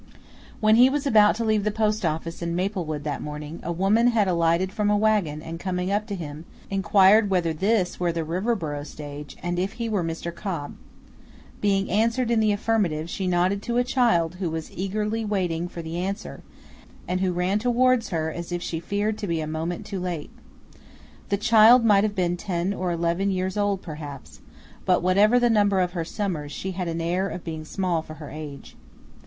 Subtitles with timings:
[0.61, 4.07] When he was about to leave the post office in Maplewood that morning, a woman
[4.07, 8.23] had alighted from a wagon, and coming up to him, inquired whether this were the
[8.25, 10.33] Riverboro stage, and if he were Mr.
[10.33, 10.73] Cobb.
[11.59, 15.83] Being answered in the affirmative, she nodded to a child who was eagerly waiting for
[15.83, 16.41] the answer,
[17.07, 20.31] and who ran towards her as if she feared to be a moment too late.
[21.29, 24.39] The child might have been ten or eleven years old perhaps,
[24.83, 28.15] but whatever the number of her summers, she had an air of being small for
[28.15, 28.75] her age.